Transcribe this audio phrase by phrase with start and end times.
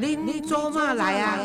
[0.00, 1.36] 你你做嘛来呀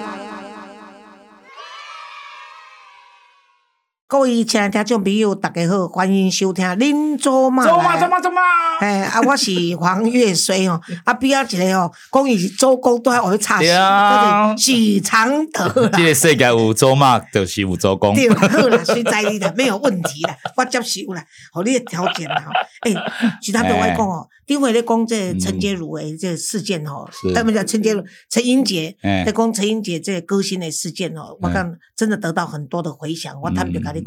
[4.13, 8.41] 各位亲爱的听众朋友，大家好，欢迎收听《恁做嘛做嘛来走嘛走嘛！
[8.80, 16.04] 哎，啊，我是黄月水哦， 啊，边仔一个哦，讲伊是周公都还会插戏，对啊许常德啦这。
[16.04, 18.13] 个世界有走马，就是有周公。
[18.13, 22.36] 对啦，好啦，随在你的，没有问题啦，我接受啦，互你的条件啦。
[22.45, 22.52] 吼
[22.88, 22.95] 诶，
[23.41, 33.36] 许常德我讲哦，顶回咧讲这陈洁如的这个事件哦，他们讲陈洁如、陈英杰哎在讲陈英杰这个歌星的事件哦，我看真的得到很多的回响。
[33.41, 34.02] 我坦白跟你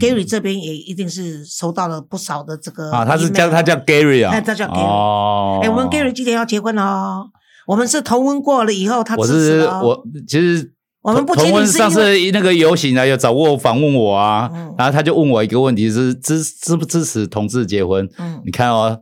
[0.00, 7.26] ，Gary 这边也一定是收到了不少的这个啊，他是叫他叫 Gary 啊，哎他叫 Gary 哦，哎，我们 Gary 今年要结婚了哦，
[7.66, 12.00] 我们是同婚过了以后，他我支持我其实我们不同婚上次
[12.32, 14.74] 那个游行啊，有找我访问我啊，嗯。
[14.76, 18.08] 然后他就问我一个问题是支支不支持同志结婚？
[18.18, 18.42] 嗯。
[18.44, 19.00] 你看哦，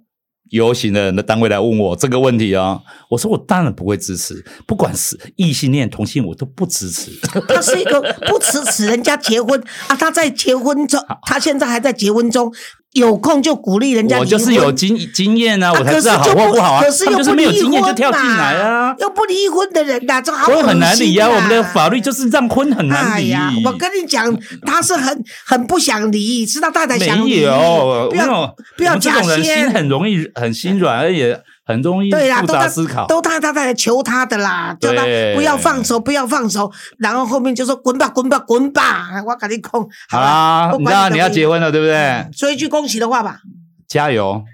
[0.50, 2.80] 游行的人的单位来问我这个问题啊，
[3.10, 7.10] 我说我当然不会支持，不管是异性恋、同性，我都不支持。
[7.48, 12.52] 他是一个不支持人家结婚啊，他在结婚中，他现在还在结婚中，
[12.98, 14.18] 有空就鼓励人家。
[14.18, 16.82] 我就是有经经验啊，啊我才知道好就或不好啊。
[16.82, 23.32] 可是又不离经验就婚跳进来啊，又不离婚的人呐，这好婚很难离啊、我们的法律就是让婚很难离。
[23.32, 29.70] 哎呀，我跟你讲，他是很很不想离，知道太太想没离，有，不要不要这假种人心。
[29.70, 33.06] 很容易很心软，而且很容易对啦，复都思考。
[33.08, 35.02] 都他他太太求他的啦，叫他
[35.34, 39.08] 不要放手，不要放手，然后后面就说滚吧，滚吧，滚吧。
[39.26, 39.72] 我跟你讲，
[40.08, 42.30] 好啦啦，，你知道你要结，婚了，对不对嗯？
[42.32, 43.40] 说一句恭喜的话吧。
[43.88, 44.44] 加油！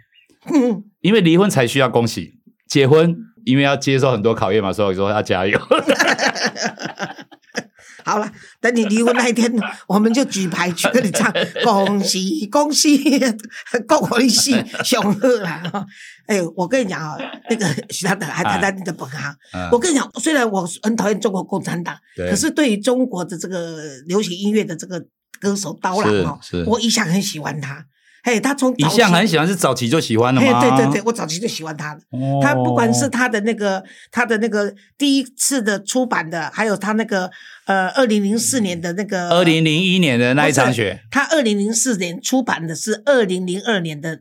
[0.52, 5.60] 嗯，因为离婚才需要恭喜，结婚因为要接受很多考验嘛，所以说要加油。
[8.04, 8.28] 好了，
[8.62, 9.52] 等你离婚那一天，
[9.88, 11.30] 我们就举牌去跟你唱
[11.64, 12.96] 恭喜恭喜，
[13.88, 15.60] 恭喜喜雄鹤啦！
[15.72, 15.84] 哈
[16.26, 17.18] 哎，我跟你讲啊，
[17.50, 19.36] 那个徐大德还谈谈你的本行。
[19.52, 25.04] 嗯我跟你讲，虽然我很讨厌中国共产党，可是对于中国的这个流行音乐的这个
[25.40, 27.84] 歌手刀郎哦我一向很喜欢他。
[28.24, 30.60] 嘿，他从一向很喜欢，是早期就喜欢了嘿，吗？
[30.60, 32.00] 对对对，我早期就喜欢他了。
[32.10, 37.30] 哦他不管是他的那个他的那个第一次的出版的，还有他那个
[37.66, 44.20] 呃二零零四年的那个二零零一年的那一场雪他二零零四年出版的是二零零二年的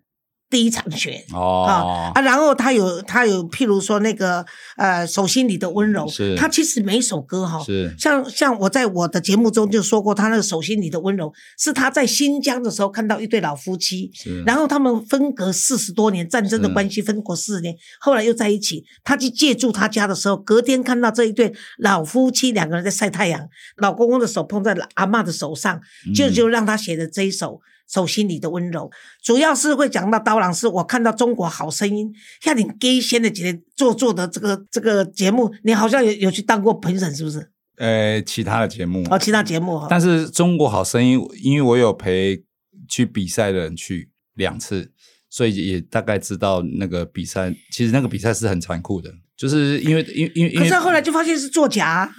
[0.51, 1.25] 第一场雪。
[1.34, 4.45] 哦啊，啊，然后他有他有，譬如说那个
[4.78, 18.83] 呃，手心里的温柔，是他其实每一首歌哈，是像像我在我的节目中就说过，他那个手心里的温柔是他在新疆的时候看到一对老夫妻，是，然后他们分隔四十多年，战争的是关系分隔四十年，后来又在一起。
[19.03, 23.47] 他去借住他家的时候，隔天看到这一对老夫妻两个人在晒太阳，
[23.78, 25.79] 老公公的手碰在阿嬷的手上，
[26.13, 27.62] 就嗯就让他写的这一首。
[27.91, 28.90] 手心里的温柔，
[29.22, 32.07] 主要是会讲到刀郎，是我看到《中国好声音》
[32.40, 37.51] 像你 gay 先的几个做做的这个这个节目，你好像有有去当过评审，是不是？
[37.78, 42.44] 呃其他的节目哦，其他节目哈，但是中国好声音，因为我有陪
[42.88, 44.91] 去比赛的人去两次，
[45.30, 52.13] 所以也大概知道那个比赛，其实那个比赛是很残酷的，就是因为因为因为因为可是后来就发现是作假啊、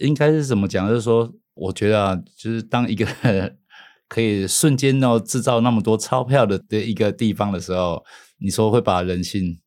[0.00, 0.88] 应该是怎么讲？
[0.88, 3.04] 就是说，我觉得啊，就是当一个
[4.08, 8.04] 可以瞬间哦制造那么多钞票的的一个地方的时候，
[8.38, 9.58] 你说会把人性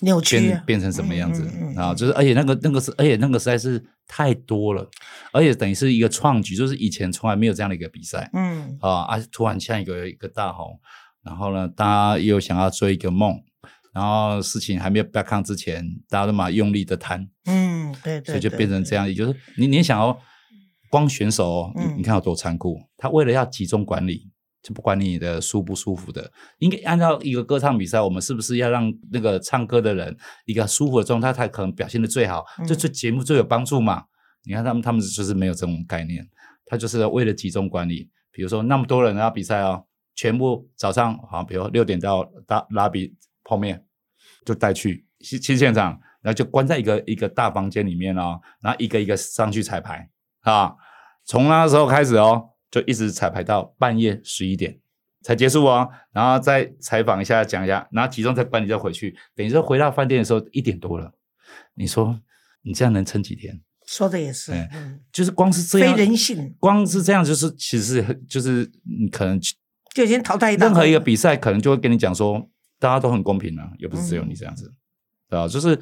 [0.00, 1.94] 扭曲啊、变变成什么样子嗯嗯嗯啊？
[1.94, 4.86] 就是而且那个那个是，而且那个实在是太多了，
[5.32, 9.22] 而且等于是一个创举，就是以前从来没有这样的一个比赛嗯啊啊！
[9.30, 10.78] 突然像一个一个大红，
[11.22, 13.40] 然后呢，大家又想要追一个梦，
[13.94, 19.06] 然后事情还没有 back on 之前，大家都嘛用力的谈，嗯，对对，所以就变成这样。
[19.08, 20.18] 也就是你你想要
[20.94, 24.30] 光选手哦，你嗯你看有多残酷，他为了要集中管理。
[24.62, 30.16] 就不管你的舒不舒服的，应该按照一个歌唱比赛，我们是不是要让那个唱歌的人
[30.46, 34.04] 一个舒服的状态，他可能表现的最好，嗯这对节目最有帮助嘛？
[34.44, 36.26] 你看他们，他们就是没有这种概念，
[36.64, 38.08] 他就是为了集中管理。
[38.30, 39.84] 比如说那么多人要比赛哦，
[40.14, 43.14] 全部早上好，比如六点到拉拉比
[43.44, 43.84] 泡面，
[44.46, 50.08] 就带去去去现场，然后就关在一个一个大房间里面哦，然后一个一个上去彩排
[50.44, 50.74] 啊，
[51.24, 54.78] 从那时候开始哦，就一直彩排到半夜十一点
[55.22, 61.12] 才结束哦，然后再采访一下讲一下，然后集中再管理再回去，等于说回到饭店的时候一点多了，
[61.74, 62.20] 你说
[62.62, 63.60] 你这样能撑几天？
[63.86, 69.38] 说的也是，哎嗯，就是光是这非样，人性，光是这样，就是其实是就是你可能
[69.94, 72.48] 就已经淘汰一任何一个比赛，可能就会跟你讲说，
[72.78, 74.72] 大家都很公平啊，也不是只有你这样子，
[75.28, 75.46] 对吧？
[75.46, 75.78] 就是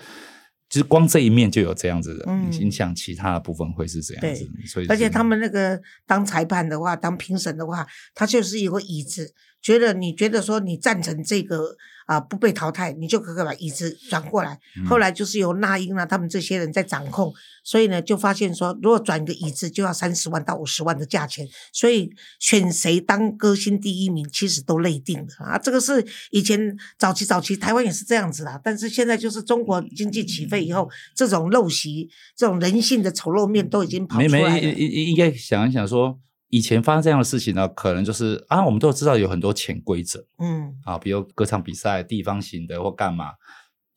[0.72, 2.50] 其实光这一面就有这样子的，嗯。
[2.54, 11.76] 影响其他的部分会是这样子，所以而且他们那个当裁判的话，当评审的话，他就是有个椅子，觉得你觉得说你赞成这个
[12.06, 14.58] 啊、不被淘汰，你就可以把椅子转过来。
[14.76, 17.32] 嗯后来就是由那英啊他们这些人在掌控，
[17.62, 22.10] 所以呢就发现说，如果转个椅子就要三十万到五十万的价钱，所以
[22.40, 25.56] 选谁当歌星第一名其实都内定的啊。
[25.56, 34.60] 这个是以前早期早期台湾也是这样子啦，但是现在就是中国经济起飞以后，这种陋习、这种人性的丑陋面都已经跑没没出来了。
[34.60, 36.18] 应应应该想一想说，
[36.52, 40.22] 以前发生这样的事情呢，可能就是啊，我们都知道有很多潜规则。
[40.38, 40.74] 嗯。
[40.84, 43.30] 啊，比如歌唱比赛、地方型的或干嘛，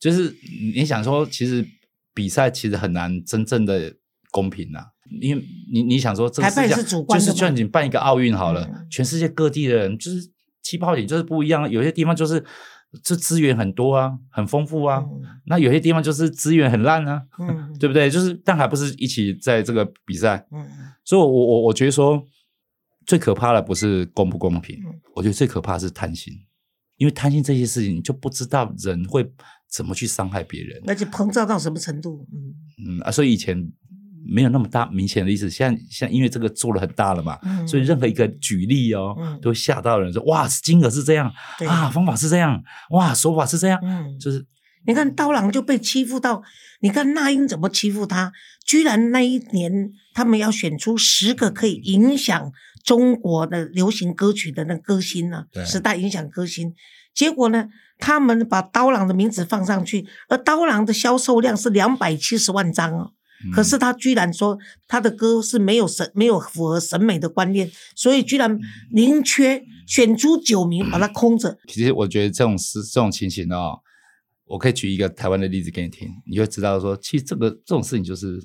[0.00, 0.34] 就是
[0.74, 1.62] 你想说，其实
[2.14, 3.94] 比赛其实很难真正的
[4.30, 4.86] 公平呐、
[5.20, 8.86] 因为你你想说这个是主观的就是就算你办一个奥运好了，嗯。
[8.90, 10.30] 全世界各地的人就是
[10.62, 12.42] 起跑点就是不一样，有些地方就是
[13.04, 15.20] 这资源很多啊，很丰富啊，嗯。
[15.44, 18.08] 那有些地方就是资源很烂啊，嗯对不对？
[18.08, 20.66] 就是但还不是一起在这个比赛，嗯。
[21.04, 22.24] 所以我我我觉得说
[23.06, 26.34] 最可怕的不是公不公平，嗯我觉得最可怕的是贪心，
[26.96, 29.24] 因为贪心这些事情，你就不知道人会
[29.70, 30.82] 怎么去伤害别人。
[30.86, 32.26] 而且膨胀到什么程度？
[32.32, 33.56] 嗯嗯啊，所以以前
[34.28, 42.60] 没有那么大明显的意思，现在现在因为这个做了很大了嘛，嗯，所以任何一个举例哦，嗯都会吓到人说哇，金额是这样对啊，方法是这样，
[42.90, 44.44] 哇，手法是这样，嗯，就是
[44.86, 46.42] 你看刀郎就被欺负到，
[46.80, 48.32] 你看那英怎么欺负他？
[48.66, 52.52] 居然那一年他们要选出十个可以影响
[52.84, 56.74] 中国的流行歌曲的那歌星呢、对十大影响歌星。
[57.14, 57.68] 结果呢，
[57.98, 63.12] 他们把刀郎的名字放上去，而刀郎的销售量是两百七十万张哦。
[63.44, 64.58] 嗯可是他居然说
[64.88, 68.58] 他的歌是没有审没有符合审美的观念，所以居然
[68.92, 71.58] 宁缺选出九名把它空着。
[71.68, 73.78] 其实我觉得这种事这种情形哦，
[74.46, 78.42] 我可以举一个台湾的例子给你听，你会知道说，其实这个这种事情就是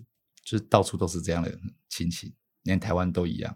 [0.51, 1.49] 就是到处都是这样的
[1.87, 2.33] 情形，
[2.63, 3.55] 连台湾都一样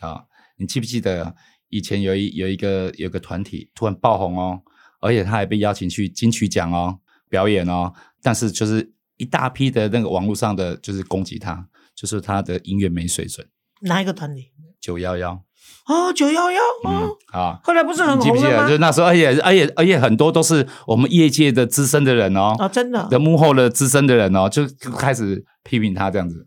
[0.00, 0.24] 啊。
[0.56, 1.36] 你记不记得
[1.68, 4.60] 以前有一有一个有一个团体突然爆红哦，
[5.00, 6.98] 而且他还被邀请去金曲奖哦
[7.28, 13.48] 表演哦，但是就是一大批的那个网络上的就是攻击他，就是他的音乐没水准。
[13.82, 14.50] 哪一个团体？
[14.80, 15.44] 九幺幺，
[15.86, 18.50] 哦，九幺幺嗯哦，啊，后来不是很你记不记得？
[18.50, 18.78] 红了吗就？
[18.78, 26.46] 那时候，而且而且而且很多都是我们业界的资深的人哦，啊，真的的幕后的资深的人哦，就就开始批评他这样子。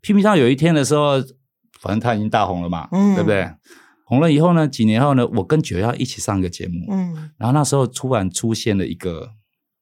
[0.00, 1.20] 批评他有一天的时候，
[1.80, 3.48] 反正他已经大红了嘛，嗯对不对？
[4.04, 9.28] 红了以后呢，几年后呢，我跟九幺一起上一个节目，嗯然后那时候突然出现了一个，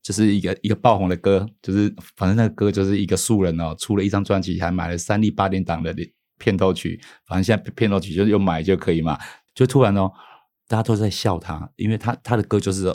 [0.03, 5.95] 就是一个一个爆红的歌，就是反正那个歌就是一个素人哦，出了一张专辑，还买了三立八点档的
[6.39, 9.17] 片头曲，反正现在片头曲就是用买就可以嘛。
[9.57, 10.13] 就突然哦，
[10.69, 12.95] 大家都在笑他，因为他他的歌就是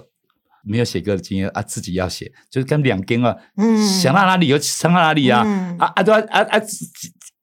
[0.63, 6.61] 没有写歌的经验啊，自己要写，就是跟两根啊，嗯想到哪里就唱到哪里啊，嗯啊啊对啊啊啊！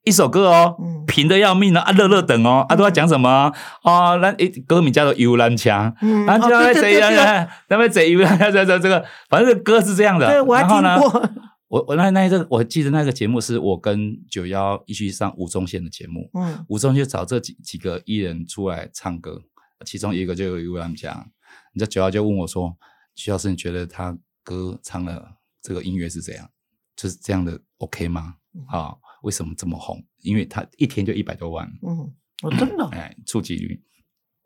[0.04, 3.52] 一首歌哦嗯，平的要命啊，啊乐乐等哦，啊都要讲什么啊？
[3.82, 7.08] 哦，那诶歌名叫做《游览墙》，嗯然后就哦对对在谁呀？
[7.08, 10.26] 对对那边谁游览这这这个，反正这歌是这样的。
[10.26, 11.30] 对我还听然后呢，过，
[11.68, 19.42] 我我那那一个我记得那个节目是我跟九幺一起去上吴宗宪的节目，嗯吴宗宪就找这几几个艺人出来唱歌，
[19.84, 21.30] 其中一个就有游览枪，
[21.72, 22.76] 你知道九幺就问我说
[23.14, 26.50] ：“徐老师，你觉得他歌唱的这个音乐是怎样？
[26.96, 28.36] 就是这样的 OK 吗？
[28.68, 30.02] 啊，为什么这么红？
[30.22, 32.12] 因为他一天就一百多万，嗯，
[32.42, 33.80] 我真的哎，触及率。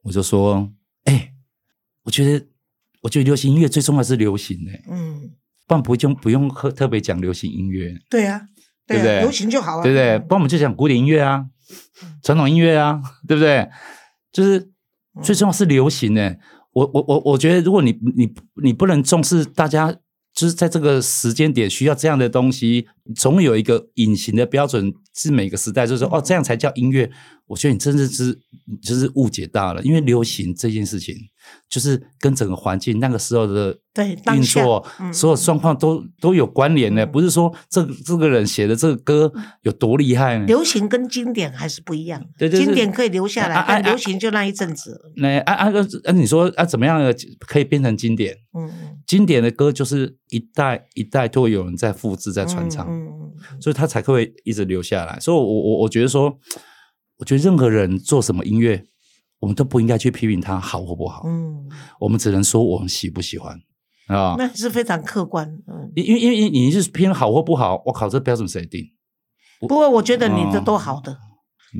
[0.03, 0.71] 我就说，
[1.05, 1.33] 哎，
[2.03, 2.47] 我觉得，
[3.03, 5.31] 我觉得流行音乐最重要是流行哎、嗯，
[5.67, 8.43] 不然不用不用特特别讲流行音乐，对啊，
[8.87, 9.19] 对不对？
[9.19, 10.19] 啊，流行就好啊，对不对？
[10.19, 11.47] 不然我们就讲古典音乐啊，
[12.23, 13.69] 传统音乐啊，对不对？
[14.33, 14.71] 就是
[15.23, 16.39] 最重要是流行的、
[16.73, 19.93] 我我我我觉得，如果你你你不能重视大家，
[20.35, 27.11] 就是在这个时间点需要这样的东西，总有一个隐形的标准，是每个时代就是说哦，这样才叫音乐。
[27.47, 28.39] 我觉得你真的是
[28.81, 31.15] 就是误解大了，因为流行这件事情，
[31.69, 39.33] 就是跟整个环境那个时候的对运作，嗯所有状况都都有关联的，嗯不是说这个这个人写的这个歌
[39.63, 40.47] 有多厉害呢？
[40.47, 46.13] 流行跟经典还是不一样，对对对经典可以留下来，流行就那一阵子，那啊啊啊啊！
[46.13, 48.35] 你说啊，怎么样的可以变成经典？
[48.55, 55.19] 嗯嗯，经典的歌就是一代一代都会有人在复制、在传唱，嗯所以它才会一直留下来。
[55.19, 56.39] 所以我，我我觉得说，
[57.19, 58.85] 我觉得任何人做什么音乐，
[59.43, 61.69] 我们都不应该去批评他好或不好，嗯，
[61.99, 63.59] 我们只能说我们喜不喜欢
[64.07, 64.37] 啊。
[64.39, 65.91] 那是非常客观，嗯。
[65.97, 68.87] 因因为因为你是偏好或不好，我靠，这标准谁定？
[69.59, 71.19] 不过我觉得你的哦都好的，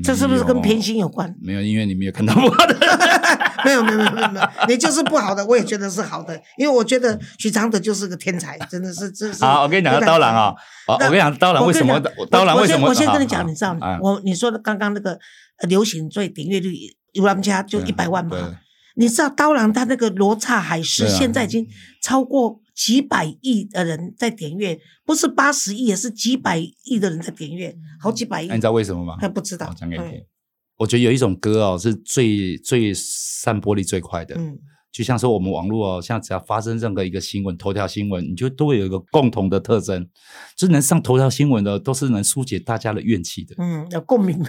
[0.03, 1.33] 这是不是跟偏心有关？
[1.41, 2.77] 没有，因为你没有看到不好的。
[3.63, 9.41] 没有没有没有没有没有，你就是不好的，我也觉得是好的，因为我觉得许常德就是个天才，真的是这是。
[9.41, 10.53] 好，我跟你讲，刀郎啊，
[10.85, 11.97] 哦，我跟你讲，刀郎为什么？
[12.29, 12.89] 刀郎为什么？
[12.89, 15.13] 我先跟你好讲，你知道吗我你说的刚刚那个
[15.59, 16.73] 呃流行最点阅率，
[17.13, 18.59] 有他们家就一百万嘛，
[18.95, 21.67] 你知道刀郎他那个罗刹海市现在已经
[22.01, 28.55] 超过几百亿的人在点阅，不是八十亿，也是几百亿的人在点阅，好几百亿那、。
[28.55, 29.15] 你知道为什么吗？
[29.19, 30.25] 他不知道我讲给你听嗯。
[30.77, 34.35] 我觉得有一种歌哦，是最最散播力最快的。
[34.35, 34.57] 嗯，
[34.93, 40.07] 就像说我们网络哦，像只要发生任何一个新闻，头条新闻，你就都会有一个共同的特征，
[40.55, 43.55] 就是能上头条新闻的，都是能疏解大家的怨气的。
[43.57, 44.39] 嗯，有共鸣。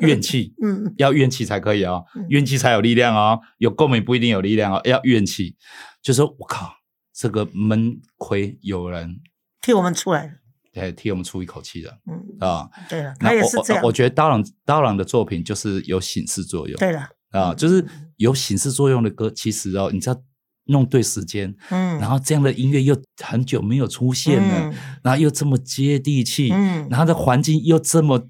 [0.00, 5.54] 怨气 嗯，要怨气才可以哦嗯，怨气才有力量哦，有共鸣不一定有力量哦，要怨气。
[6.02, 6.72] 就说我靠，
[7.14, 9.20] 这个闷亏有人
[9.60, 10.32] 替我们出来了。
[10.72, 12.70] 来替我们出一口气了嗯，啊。
[12.88, 13.92] 对了，那他也是这样我我我。
[13.92, 16.78] 觉得刀郎刀郎的作品就是有醒示作用。
[16.78, 17.84] 对了，啊，就是
[18.20, 20.20] 有醒示作用的歌，其实哦，你知道
[20.66, 28.28] 弄对时间，嗯，然后这样的音乐又很久没有出现了，嗯然后又这么接地气，嗯然后的环境又这么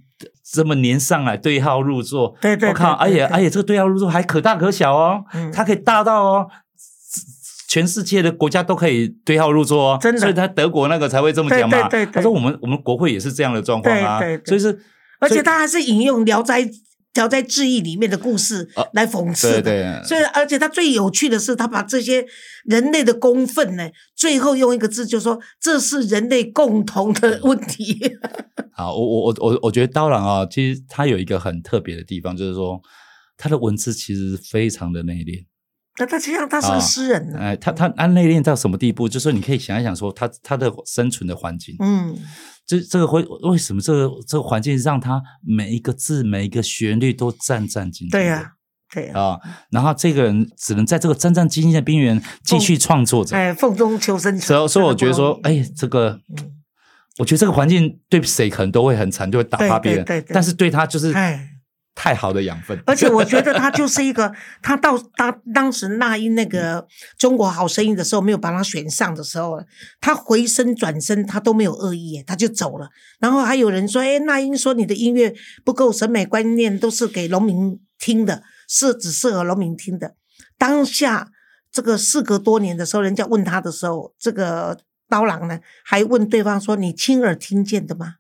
[0.49, 2.37] 这么粘上来，对号入座。
[2.41, 6.49] 对对我靠，而且而且这个对号入座还可大可小哦，嗯它可以大到哦。
[7.69, 11.89] 全世界的国家都可以对号入座哦，真的所以他德国那个才会这么讲嘛。
[11.89, 14.81] 对对对对他说我们我们国会也是这样的状况啊，对对对所以是，
[15.21, 16.63] 而且他还是引用《聊斋》
[17.21, 20.01] 《聊斋志异》里面的故事啊来讽刺对的。
[20.01, 22.25] 对，所以，而且他最有趣的是，他把这些
[22.65, 27.99] 人类的公愤呢，最后用一个字就说这是人类共同的问题。
[28.73, 32.81] 好，我我我我我觉得刀郎啊，其实他有一个很特别的地方，就是说
[33.37, 35.45] 他的文字其实非常的内敛。
[36.01, 37.39] 那他实际上他是啊个诗人呢。
[37.39, 39.07] 哎，他他他内敛到什么地步？
[39.07, 42.17] 就是说你可以想一想，说他他的生存的环境，嗯，
[42.67, 48.11] 这这个会为什么这个这个环境让他每一个字每一个旋律都战战兢兢？
[48.11, 48.53] 对呀，
[48.91, 49.21] 对呀。
[49.21, 49.41] 啊，
[49.71, 53.37] 然后这个人只能在这个战战兢兢的边缘继续创作着。
[53.37, 54.41] 哎，凤中求生存。
[54.41, 56.51] 所以所以我觉得说，哎，这个嗯，
[57.19, 61.50] 我觉得这个环境对谁可能都会很惨，就会打发别人，对对对对但是对他就是哎
[61.95, 62.81] 太好的养分。
[62.87, 64.33] 而且我觉得他就是一个，
[64.63, 66.87] 他到当当时那英那个
[67.19, 69.61] 中国好声音的时候没有把他选上的时候，
[70.01, 72.89] 他回身转身他都没有恶意耶，他就走了。
[73.19, 80.15] 然后还有人说，哎，那英说你的音乐不够审美观念，都是给农民听的，是只适合农民听的。
[80.57, 81.29] 当下
[81.73, 84.79] 这个事隔多年的时候，人家问他的时候，这个
[85.09, 88.15] 刀郎呢还问对方说：“你亲耳听见的吗？”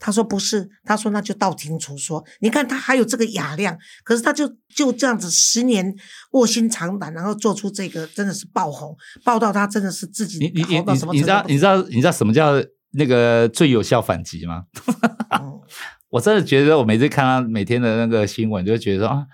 [0.00, 2.24] 他说不是，他说那就道听途说。
[2.40, 5.94] 你看他还有这个雅量，可是他就就这样子十年
[6.32, 12.54] 卧薪尝胆，然后做出这个真的是爆红，爆到他真的是自己你你你你你知道你知道你知道什么叫
[12.92, 14.64] 那个最有效反击吗？
[15.38, 15.60] 嗯
[16.08, 19.24] 我真的觉得我每次看他每天的那个新闻，就会觉得说啊，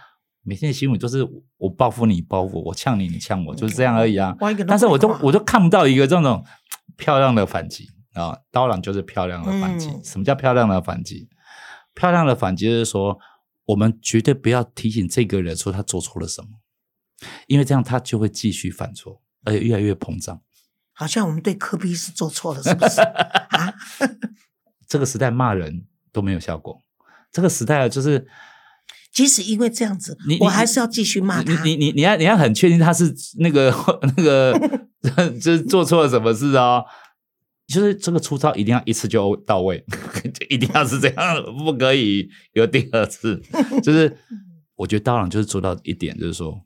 [0.43, 4.37] 每天的新闻都是我报复你报复我，我呛你你呛我，就是这样而已啊。
[4.69, 6.45] 但是我都我都看不到一个这种
[6.99, 9.89] 漂亮的反击啊，刀郎就是漂亮的反击。
[9.89, 11.29] 嗯什么叫漂亮的反击？
[11.95, 13.19] 漂亮的反击就是说，
[13.67, 16.49] 我们绝对不要提醒这个人说他做错了什么，
[17.47, 20.41] 因为这样他就会继续犯错，而且越来越膨胀。
[20.93, 23.75] 好像我们对科比是做错了，是不是啊？
[24.89, 26.81] 这个时代骂人都没有效果，
[27.31, 28.27] 这个时代啊，就是
[29.13, 31.53] 即使因为这样子你，我你还是要继续骂他。
[31.65, 33.71] 你你你你要你要很确定他是那个
[34.17, 34.59] 那个
[35.41, 36.85] 就是做错了什么事哦，
[37.67, 39.85] 就是这个出招一定要一次就到位，
[40.33, 43.43] 就一定要是这样，不可以有第二次。
[43.83, 44.17] 就是
[44.77, 46.63] 我觉得刀郎就是做到一点，就是说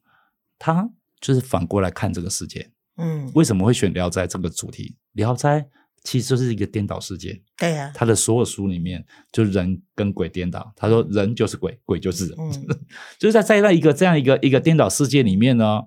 [0.58, 0.88] 他
[1.20, 4.84] 就是反过来看这个世界，嗯，为什么会选《聊斋》这个主题？
[5.12, 5.60] 《聊斋》
[6.02, 10.72] 其实就是一个颠倒世界，对呀、他的所有书里面就人跟鬼颠倒。
[10.74, 12.36] 他说人就是鬼，鬼就是人。
[12.38, 12.50] 嗯
[13.18, 15.82] 就是在在那一个这样一个一个颠倒世界里面呢，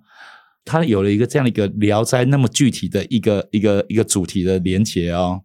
[0.65, 5.41] 他有了一个这样的一个《聊斋》那么具体的一个一个一个主题的连接哦，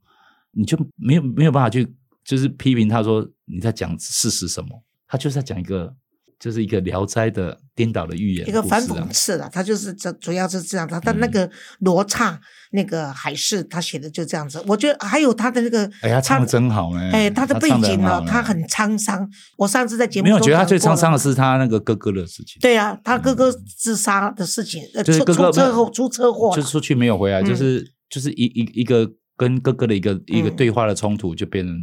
[0.52, 1.86] 你就没有没有办法去
[2.24, 5.94] 就是批评他说你在讲事实什么，他就是在讲一个
[6.38, 12.40] 就是一个《聊斋》的颠倒的寓言、一个反讽刺了，他就是这主要是这样，他他那个罗刹
[12.72, 14.62] 那个海市，他写的就这样子。
[14.66, 17.10] 我觉得还有他的那个，哎，呀唱的真好呢。
[17.12, 19.28] 哎，他的背景呢，他很沧桑。
[19.56, 31.74] 我上次在节目没有中觉得他最沧桑的是他那个哥哥的事情，对啊，他哥哥自杀的事情，呃，出就是哥哥出车祸，出车祸了，就出去没有回来，嗯就是就是一一一个跟哥哥的一个一个嗯对话的冲突，就变成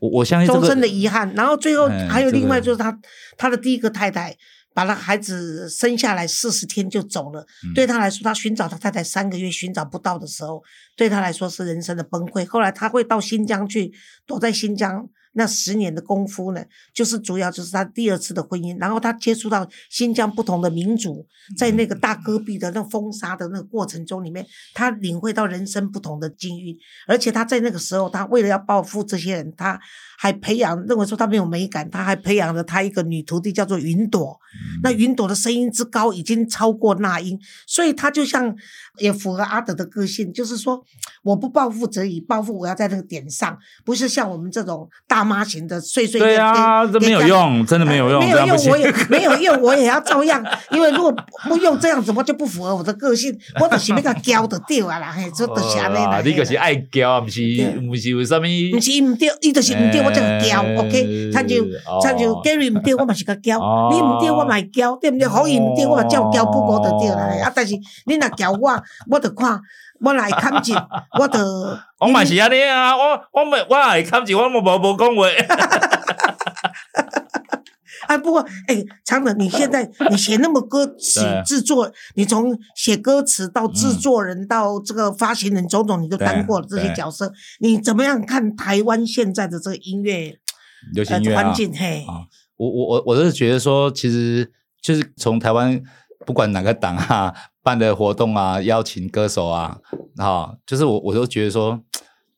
[0.00, 1.32] 我我相信这个终身的遗憾。
[1.34, 2.98] 然后最后哎还有另外就是他
[3.36, 4.36] 他的第一个太太。
[4.72, 10.62] 把他孩子生下来四十天就走了，嗯对他来说，他寻找他太太三个月寻找不到的时候，
[10.96, 12.46] 对他来说是人生的崩溃。
[12.46, 13.92] 后来他会到新疆去，
[14.24, 24.44] 躲在新疆那十年的功夫呢，就是主要就是他第二次的婚姻，然后他接触到新疆不同的民族，在那个大戈壁的那风沙的那个过程中里面，
[24.74, 29.78] 他领会到人生不同的境遇，而且他在那个时候，他为了要报复这些人，他
[30.18, 34.38] 还培养认为说他没有美感，他还培养了他一个女徒弟叫做云朵，
[34.82, 38.54] 那云朵的声音之高已经超过那英，所以他就像
[38.98, 40.84] 也符合阿德的个性，就是说
[41.22, 46.36] 我不报复则已，报复我要在那个点上，不是像我们这种大妈型的碎碎对。
[46.36, 50.44] 啊，这没有用，真的没有用，没有用，我也 没有用，我也要照样。
[50.70, 51.14] 因为如果
[51.48, 57.40] 不用这样子，我就不符合我的个性，我就是要甲教的对啊啦，嘿，这都是安尼你就是爱教啊，不是
[57.88, 58.46] 不是为什么？
[58.72, 61.30] 不是唔对，伊就是唔对，我就教哎，OK。
[61.32, 61.64] 他就
[62.02, 65.26] 他就 Gary 唔对，我嘛是甲教哦；你唔对，我嘛会教，对不对？
[65.28, 67.28] 好伊唔对，我嘛照教不过就对啦。
[67.30, 67.74] 哦啊，但是
[68.06, 69.60] 你若教我，我就看
[70.04, 70.74] 我来看进，
[71.18, 71.38] 我就
[72.00, 75.26] 我嘛是安尼啊，我我咪我也会看住，我冇无无讲话。
[78.08, 90.34] 啊，不过，哎，长等， 你现在你写那么歌曲对制作，你从写歌词到制嗯作人到这个发行人，种种你都当过了这些对角色，你怎么样看台湾现在的这个音乐呃
[90.94, 91.72] 流行音乐啊环境？
[91.72, 92.26] 嘿，啊
[92.56, 94.50] 我我我我是觉得说，其实
[94.82, 95.80] 就是从台湾
[96.30, 99.76] 不管哪个党啊办的活动啊，邀请歌手啊，
[100.16, 101.82] 啊，就是我我都觉得说，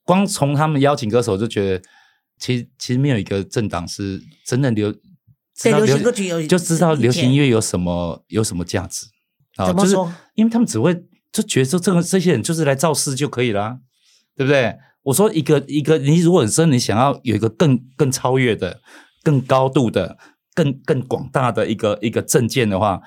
[0.03, 1.85] 光从他们邀请歌手就觉得，
[2.39, 4.91] 其实其实没有一个政党是真的流，
[5.63, 9.05] 对流行歌曲有就知道流行音乐有什么有什么价值
[9.57, 9.95] 啊，就是
[10.37, 10.95] 因为他们只会
[11.31, 13.79] 就觉得说这个这些人就是来造势就可以啦，
[14.35, 14.75] 对不对？
[15.03, 18.81] 我说一个一个，你如果真的想要有一个更更超越的、
[19.23, 20.17] 更高度的、
[20.55, 23.03] 更更广大的一个一个证件的话，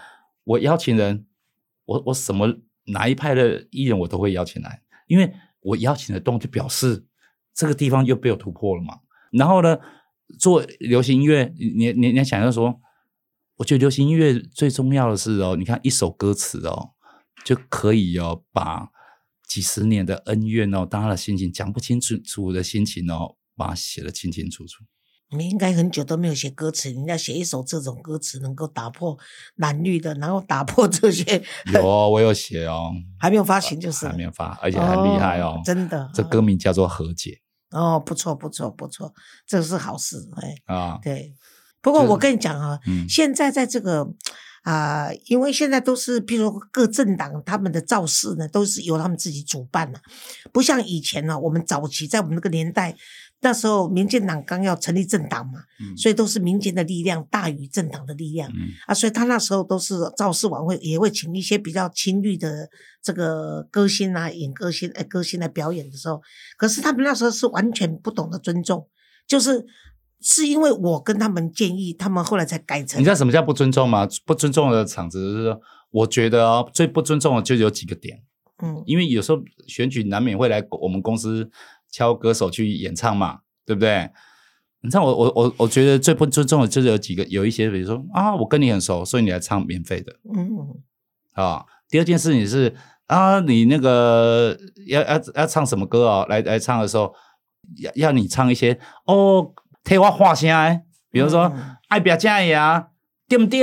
[0.45, 1.25] 我邀请人，
[1.85, 7.05] 我我什么哪一派的艺人我都会邀请来，因为我邀请的动就表示
[7.53, 8.99] 这个地方又被我突破了嘛。
[9.31, 9.77] 然后呢，
[10.39, 12.79] 做流行音乐，你你你想要说，
[13.57, 16.91] 我觉得流行音乐最重要的是哦，你看一首歌词哦，
[17.43, 18.89] 就可以哦把
[19.47, 24.83] 几十年的恩怨哦，当他的心情讲不清楚楚的心情哦，把它写得清清楚楚。
[25.31, 29.17] 你应该很久都没有写歌词，你要写一首这种歌词，能够打破
[29.55, 36.09] 蓝绿的，然后打破这些， 有哦，我有写哦， 还没有发行就是了还没有发，而且很厉害哦，真的。
[36.13, 37.39] 这歌名叫做《和解
[37.71, 39.13] 哦，不错不错不错，
[39.47, 41.33] 这是好事，哎，》啊，对。
[41.81, 44.07] 不过我跟你讲啊，嗯现在在这个
[44.63, 49.99] 啊、因为现在都是，譬如各政党他们的造势呢，都是由他们自己主办了，
[50.51, 52.95] 不像以前呢、我们早期在我们那个年代，
[53.41, 55.95] 那时候民进党刚要成立政党嘛，嗯。
[55.95, 58.49] 所以都是民间的力量大于政党的力量。
[58.51, 58.69] 嗯。
[58.87, 62.69] 啊，所以他那时候都是造势晚会，也会请一些比较亲绿的
[63.03, 66.21] 这个歌星啊、演歌星、呃歌星来表演的时候，
[66.57, 68.87] 可是他们那时候是完全不懂得尊重，
[69.27, 69.63] 就是
[70.21, 74.07] 是因为我跟他们建议，他们后来才改成你知道什么叫不尊重吗？
[74.25, 78.23] 不尊重的场子就是说，我觉得哦，最不尊重的就有几个点，
[78.63, 78.81] 嗯。
[78.87, 81.47] 因为有时候选举难免会来我们公司
[81.95, 84.09] 敲歌手去演唱嘛，对不对？
[84.81, 90.75] 你知道我我我我觉得最不尊重的就是有几个有一些，比如说啊，我跟你很熟，所以你来唱免费的嗯
[91.33, 91.65] 啊。
[91.87, 92.75] 第二件事情是
[93.07, 97.13] 啊，你那个要要要唱什么歌哦，来来唱的时候，
[97.77, 99.53] 要要你唱一些哦，
[99.85, 102.89] 替我画声的，比如说嗯爱表这呀，
[103.29, 103.61] 对不对？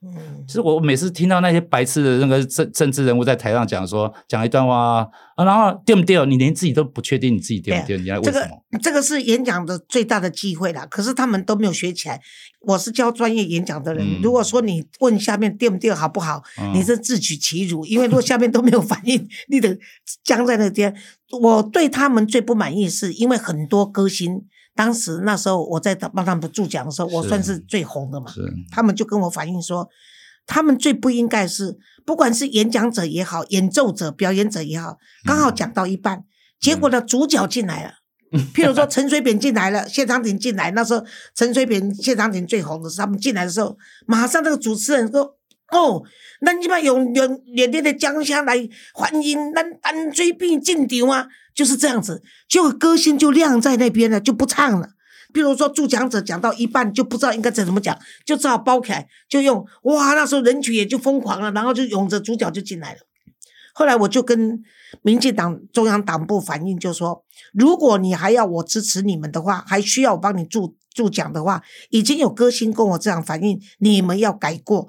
[0.00, 6.24] 嗯其实我每次听到那些白痴的那个政政治人物在台上讲说讲一段话啊，然后对不对？
[6.26, 7.98] 你连自己都不确定你自己对不对？
[7.98, 8.48] 你还为这个？
[8.80, 12.20] 这个是演讲的最大的机会啦，可是他们都没有学起来。
[12.60, 19.76] 我是教专业演讲的人，嗯如果说你问下面对不对好不好，嗯你是自取其辱，因为如果下面都没有反应，你得
[20.22, 20.94] 僵在那边。
[21.40, 24.44] 我对他们最不满意，是因为很多歌星，
[24.78, 28.30] 当时那时候我在帮他们助讲的时候，我算是最红的嘛，
[28.70, 29.88] 他们就跟我反映说，
[30.46, 36.22] 他们最不应该是，不管是演讲者也好，演奏者、表演者也好，刚好讲到一半，
[36.60, 37.94] 结果呢，主角进来了。
[38.54, 45.34] 譬如说陈水扁进来了，谢长廷进来，那时候陈水扁、谢长廷最红的时候，他们进来的时候，马上那个主持人说
[45.74, 46.00] ：“哦，
[46.46, 48.56] 咱即摆用用热烈的掌声来
[48.94, 51.26] 欢迎咱陈水扁进场啊！”
[51.58, 54.90] 就是这样子，就歌星就晾在那边了，就不唱了。
[55.32, 63.00] 比如说，助讲者讲到一半就不知道应该怎么讲，就只好包起来，就用哇，那时候人群也就疯狂了，然后就涌着主角就进来了。
[63.74, 64.62] 后来我就跟
[65.02, 74.88] 民进党中央党部反映，就说，如果你还要我支持你们的话，还需要我帮你助助讲的话，已经有歌星跟我这样反映，你们要改过，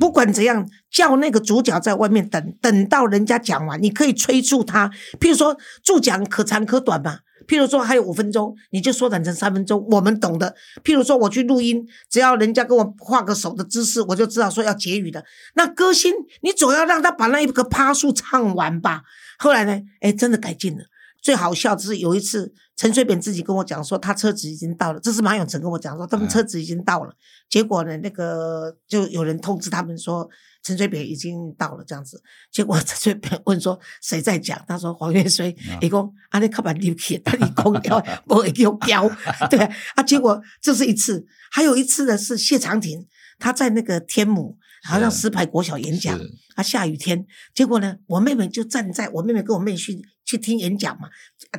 [0.00, 4.90] 不管怎样，叫那个主角在外面等，等到人家讲完，你可以催促他。
[5.20, 7.18] 譬如说，助讲可长可短嘛。
[7.46, 9.86] 譬如说，还有五分钟，你就缩短成三分钟。
[9.90, 10.54] 我们懂得。
[10.82, 15.22] 譬如说，我去录音，只要人家跟我画个手的姿势，我就知道说要结语的。
[15.54, 19.02] 那歌星，你总要让他把那一个趴数唱完吧。
[19.38, 20.84] 后来呢，哎，真的改进了。
[21.22, 25.00] 最好笑的是有一次，陈水扁自己跟我讲说，他车子已经到了。
[25.00, 27.14] 这是马永成跟我讲说，他们车子已经到了。
[27.48, 30.28] 结果呢，那个就有人通知他们说，
[30.62, 32.22] 陈水扁已经到了这样子。
[32.52, 34.62] 结果 陈水扁问说，谁在讲？
[34.68, 35.56] 他说黄岳水。
[35.80, 39.10] 一共啊，你靠板溜去，他一共要不会给我标。
[39.48, 39.58] 对
[39.94, 43.06] 啊，结果这是一次，还有一次呢是谢长廷，
[43.38, 44.58] 他在那个天母。
[44.84, 46.18] 好像石牌国小演讲，
[46.54, 51.08] 啊，下雨天，结果呢，我妹妹就站在我妹妹跟我妹去去听演讲嘛，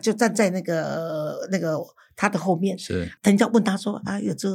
[0.02, 1.78] 就站在那个那个
[2.16, 4.48] 他的后面，是，人家问他说，啊，有这，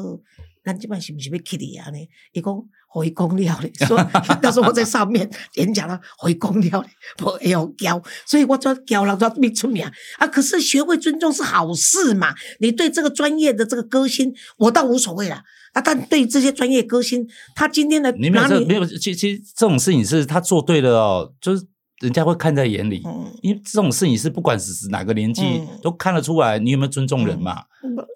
[0.64, 1.90] 咱这边是不是被 Kitty 啊？
[1.90, 1.98] 呢，
[2.32, 3.98] 一共回公了嘞，说
[4.40, 9.84] 那时候我在上面演讲了，回公了嘞，不要教，所以我做教了都没出名
[10.18, 10.26] 啊。
[10.26, 15.42] 可是学会尊重是好事嘛，你对这个专业的这个歌星，我倒无所谓了。
[15.72, 15.80] 啊！
[15.80, 21.64] 但对这些专业歌星，他今天的你没有没有，其其实这种事情是他做对了哦，就是
[22.00, 23.02] 人家会看在眼里。
[23.04, 25.42] 嗯，因为这种事情是不管是哪个年纪
[25.82, 27.64] 都看得出来，你有没有尊重人嘛？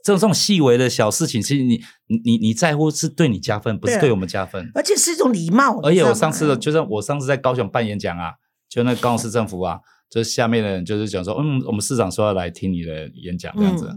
[0.02, 5.80] 这种这种细微的小事情，其实你你你你在乎是对你加分，不是对我们加分，而且是一种礼貌。
[5.82, 8.32] 而且我上次的，就是我上次在高雄办演讲啊，
[8.68, 9.78] 就那高雄市政府啊，
[10.10, 13.90] 就是下面的人就是讲说，嗯，我们市长说要来听你的演讲这样子，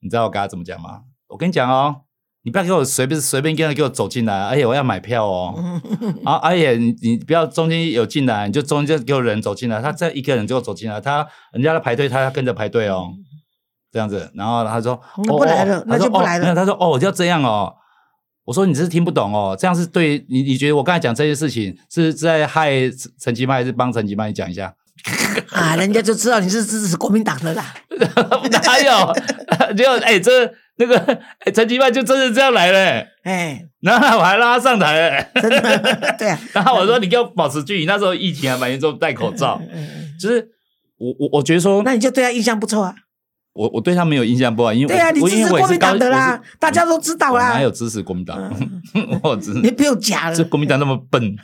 [0.00, 1.02] 你知道我跟他怎么讲吗？
[1.28, 2.02] 我跟你讲哦。
[2.44, 5.54] 你不要给我随便随便跟人给我走进来，而且我要买票哦。
[6.24, 9.80] 啊，而且你你不要中间有进来，你就中间给我人走进来。
[9.80, 13.08] 他这一个人给我走进来，他人家在排队，他要跟着排队哦。
[13.90, 17.72] 这样子，然后他说：“我不来了，那就不来了。”他说：“哦就，要这样哦。”
[18.44, 20.42] 我说：“你是听不懂哦，这样是对你？
[20.42, 22.72] 你觉得我刚才讲这些事情是在害
[23.20, 24.26] 陈其迈，还是帮陈其迈？
[24.26, 24.74] 你讲一下。
[25.50, 27.72] 啊，人家就知道你是支持国民党的啦。
[28.50, 29.74] 哪有？
[29.74, 30.52] 就哎这。
[30.76, 31.20] 那个
[31.52, 36.38] 陈其迈就真的这样来了，哎，然后我还拉他上台了，真的，对啊。
[36.52, 39.60] 然后我说你给我保持距离，那时候疫情还蛮严重，戴口罩。
[40.20, 40.48] 就是
[40.98, 42.94] 我我我觉得说，那你就对他印象不错啊。
[43.52, 47.52] 我我对他没有印象不好，因为对啊，你支持国民党的啦，大家都知道啦。
[47.52, 48.36] 哪有支持国民党？
[49.22, 51.36] 我支持你不用假了，这国民党那么笨。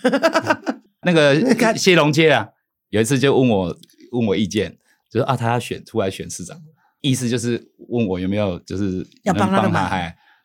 [1.06, 2.48] 那个谢龙介啊，
[2.88, 3.76] 有一次就问我
[4.10, 4.76] 问我意见，
[5.08, 6.58] 就是啊，他要选出来选市长。
[7.00, 9.88] 意思就是问我有没有就是要帮他嘛，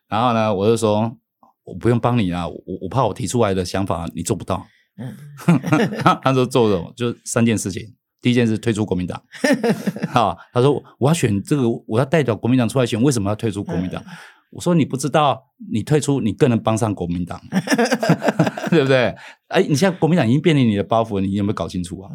[0.08, 1.16] 然后呢，我就说
[1.64, 4.66] 我不用帮你啊，我我怕我提出来的想法你做不到。
[4.98, 5.14] 嗯，
[6.22, 7.82] 他说做的就三件事情，
[8.22, 9.22] 第一件事退出国民党。
[10.08, 14.02] 好，他说我要选这个，我要代表国民党出来选，为什么要退出国民党？
[14.50, 17.38] 我说你不知道，你退出你更能帮上国民党，
[18.70, 19.14] 对不对？
[19.48, 22.10] 哎，你现在国民党已经变成你的包袱，你有没有搞清楚啊？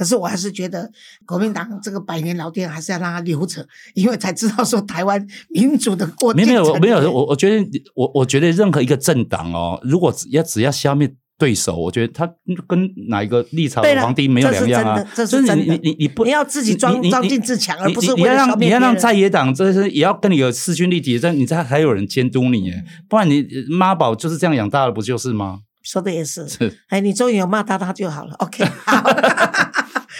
[0.00, 0.90] 可是我还是觉得
[1.26, 7.62] 国民党这个百年老店还是要让它留着，因为才知道说台湾民主的过没有没有我我觉得
[7.94, 12.26] 我我觉得任何一个政党哦，如果只要只要消灭对手，我觉得他
[12.66, 15.06] 跟哪一个立场皇帝没有两样啊。
[15.14, 15.74] 这是真的，这是真的。
[15.76, 22.72] 你你你不你要自己装装进自强，而不是你要让你要让在野党，这是也要跟你有势均力敌，这你这还有人监督你，
[23.06, 25.58] 不然你妈宝就是这样养大的，不就是吗？
[25.82, 26.46] 说的也是，
[26.88, 28.34] 哎，你终于有骂他他就好了。
[28.34, 29.02] OK， 好。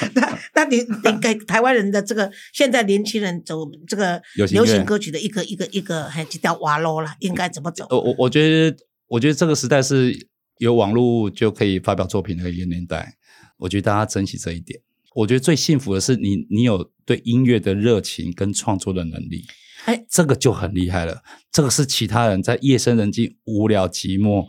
[0.14, 4.20] 那那你你给台湾人的这个现在年轻人走这个
[4.52, 7.86] 流行歌曲的一个一个一个还几条瓦路了，应该怎么走？
[7.90, 8.76] 我我我觉得
[9.08, 13.14] 我觉得这个时代是有网络就可以发表作品的一个年代，
[13.58, 14.80] 我觉得大家珍惜这一点。
[15.14, 19.44] 我觉得最幸福的是你你有对音乐的热情跟创作的能力，
[19.86, 21.22] 哎，这个就很厉害了。
[21.50, 24.46] 这个是其他人在夜深人静、无聊、寂寞、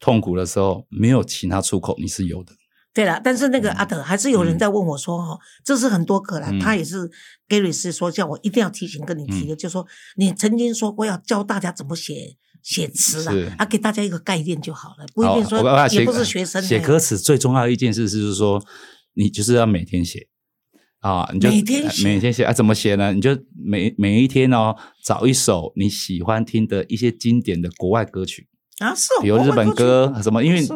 [0.00, 2.52] 痛苦的时候没有其他出口，你是有的。
[2.92, 7.08] 对了，但是那个阿德还是有人在问我说：“哈，这是很多个了。”他也是
[7.48, 15.58] Gary 是说叫我一定要提醒跟你提的，就说你曾经说过要教大家怎么写写词啊，啊，给大家一个概念就好了，不一定说
[15.90, 18.60] 也不是学生写歌词最重要的一件事是说，
[19.14, 20.26] 你就是要每天写
[20.98, 23.12] 啊，你就每天写每天写啊，怎么写呢？
[23.12, 24.74] 你就每每一天哦，
[25.04, 28.48] 找一首你喜欢听的一些经典的国外歌曲
[28.80, 30.66] 啊，是比如日本歌什么，因为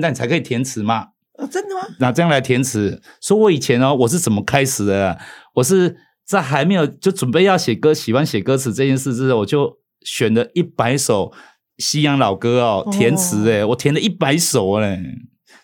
[0.00, 1.08] 那你才可以填词嘛。
[1.38, 1.80] 哦，真的吗？
[1.98, 5.18] 那这样来填词，说我以前哦，我是怎么开始的？
[5.54, 11.32] 我是在还没有就准备要写歌、喜欢写歌词这件事之后，我就选了一百首
[11.78, 15.00] 西洋老歌哦，填词哎，我填了一百首嘞，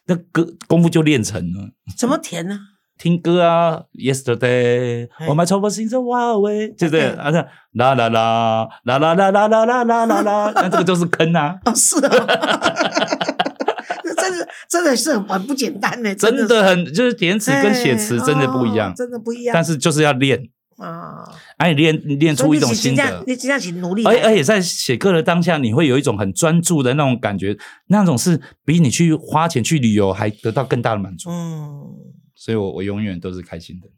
[0.07, 1.71] 那歌功夫就练成了。
[1.97, 2.59] 怎么填呢？
[2.99, 7.09] 听歌啊，Yesterday，我买超波新生华为，对不对？
[7.13, 11.59] 啊，啦啦啦啦啦啦啦啦啦啦啦啦，那这个就是坑啊！
[11.65, 13.37] 哦，是啊。
[14.33, 19.55] 是真的是很不简单呢， 真的的很就是填词跟写词真的不一样真的不一样。
[19.55, 20.43] 但是就是要练，
[20.77, 21.25] 啊，
[21.59, 23.25] 哎，练练出一种心得。
[23.27, 27.57] 你这样去努力，而而且在写歌的当下，你会有一种很专注的那种感觉，
[27.89, 31.31] 那种是比你去花钱去旅游还得到更大的满足。
[31.31, 31.83] 嗯。
[32.35, 33.89] 所以我我永远都是开心的。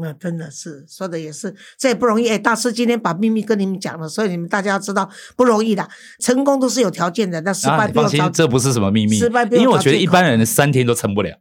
[0.00, 2.28] 那真的是说的也是，这也不容易。
[2.28, 5.88] 哎，大师今天把秘密跟你们讲了，所以你们大家要知道不容易的。
[6.20, 11.36] 成功都是有条件的，那失啊，败你放心不用找。，这不是什么秘密，失败不用因为我觉得一般人三天都撑不了。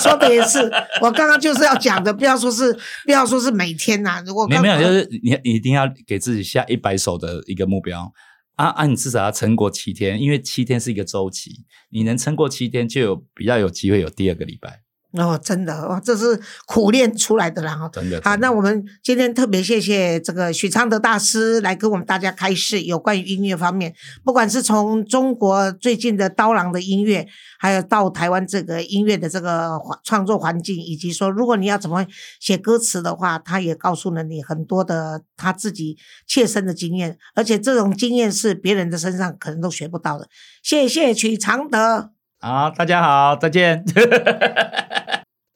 [0.00, 0.58] 说的也是，
[1.02, 2.72] 我刚刚就是要讲的，不要说是
[3.04, 8.12] 不要说是每天呐、如果没有没有，就是你你一定要给自己下一百首的一个目标
[8.56, 8.86] 啊啊！
[8.86, 11.50] 你至少要撑过七天，因为七天是一个周期，
[11.90, 14.85] 你能撑过七天，就有比较有机会有第二个礼拜。
[15.18, 17.88] 哦，真的哦，这是苦练出来的啦哈。
[17.92, 18.20] 真的。
[18.22, 27.26] 好，那我们今天特别谢谢这个许昌德大师来跟我们大家开示有关于音乐方面，不管是从中国最近的刀郎的音乐，
[27.58, 32.06] 还有到台湾这个音乐的这个环创作环境，以及说如果你要怎么
[32.40, 40.28] 写歌词的话，他也告诉了你很多的他自己切身的经验，而且这种经验是别人的身上可能都学不到的。
[40.62, 42.15] 谢谢许常德。
[42.40, 43.84] 好，大家好，再见。